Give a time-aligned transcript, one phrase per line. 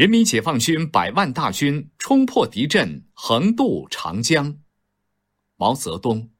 [0.00, 4.54] 人民解放军百万大军冲破敌阵，横渡长江。
[5.58, 6.30] 毛泽东。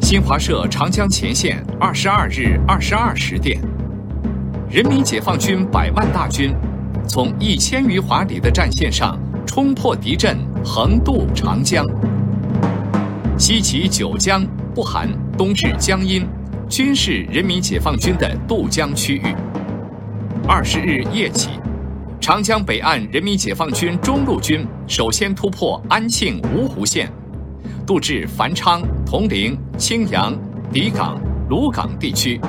[0.00, 3.62] 新华社长江前线二十二日二十二时电：
[4.68, 6.52] 人民解放军百万大军
[7.08, 9.16] 从一千余华里的战线上
[9.46, 11.86] 冲破敌阵，横渡长江，
[13.38, 14.44] 西起九江，
[14.74, 16.26] 不含东至江阴，
[16.68, 19.32] 均是人民解放军的渡江区域。
[20.52, 21.48] 二十日夜起，
[22.20, 27.08] 长江北岸人民解放军中路军首先突破安庆芜湖线，
[27.86, 30.36] 渡至繁昌、铜陵、青阳、
[30.72, 32.40] 底港、鲁港地区，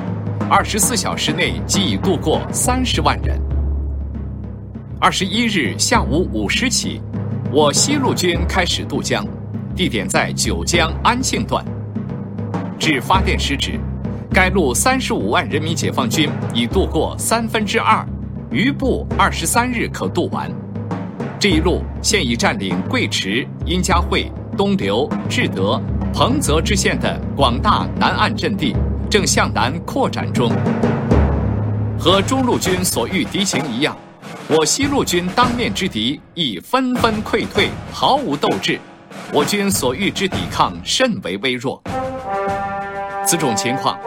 [0.50, 3.40] 二十四小时内即已渡过三十万人。
[5.00, 7.00] 二十一日下午五时起，
[7.54, 9.24] 我西路军开始渡江，
[9.76, 11.64] 地点在九江安庆段。
[12.80, 13.80] 至发电时止。
[14.34, 18.08] 该路三十五万人民解放军已渡过三分之二，
[18.50, 20.50] 余部二十三日可渡完。
[21.38, 25.82] 这一路现已占领贵池、殷家汇、东流、志德、
[26.14, 28.74] 彭泽支线的广大南岸阵地，
[29.10, 30.50] 正向南扩展中。
[32.00, 33.94] 和中路军所遇敌情一样，
[34.48, 38.80] 我西路军当面之敌亦纷纷溃退，毫无斗志。
[39.34, 41.84] 我军所遇之抵抗甚为微弱。
[43.26, 43.98] 此种情况。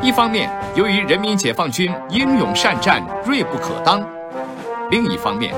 [0.00, 4.00] 一方面，由于人民解放军英勇善战、锐不可当；
[4.90, 5.54] 另一方面，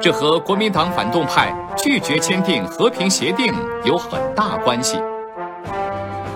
[0.00, 3.52] 这和国民党反动派拒绝签订和平协定
[3.84, 4.98] 有很大关系。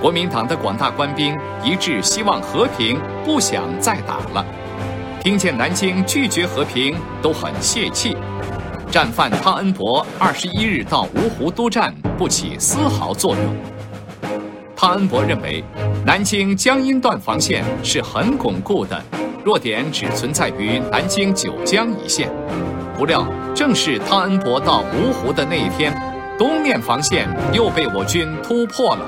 [0.00, 4.44] 国民党的广大官兵一致希望和平，不想再打了。
[5.22, 8.16] 听见南京拒绝和平，都很泄气。
[8.90, 13.79] 战犯汤恩伯二十一日到芜湖督战，不起丝毫作用。
[14.80, 15.62] 汤恩伯认为，
[16.06, 18.98] 南京江阴段防线是很巩固的，
[19.44, 22.30] 弱点只存在于南京九江一线。
[22.96, 25.94] 不料，正是汤恩伯到芜湖的那一天，
[26.38, 29.04] 东面防线又被我军突破了。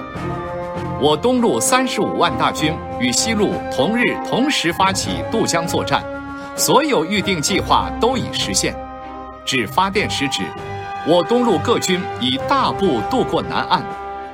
[1.00, 6.04] 我东路三十五万大军与西路同日同时发起渡江作战，
[6.54, 8.76] 所有预定计划都已实现。
[9.46, 10.42] 至发电时止，
[11.06, 13.82] 我东路各军已大部渡过南岸。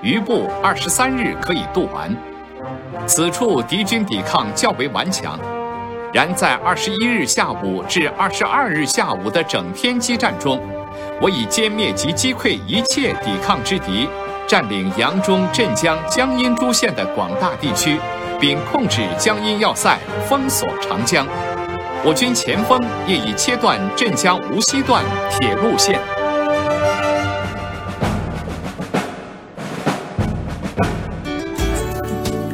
[0.01, 2.15] 余部二十三日可以渡完，
[3.07, 5.39] 此处敌军抵抗较为顽强。
[6.13, 10.61] 然在二十一日下午至二十二日下午的整天激战中，
[11.21, 14.09] 我已歼灭及击溃一切抵抗之敌，
[14.47, 17.99] 占领扬中、镇江、江阴诸县的广大地区，
[18.41, 19.99] 并控制江阴要塞，
[20.29, 21.27] 封锁长江。
[22.05, 25.05] 我军前锋也已切断镇江无锡段
[25.39, 26.01] 铁路线。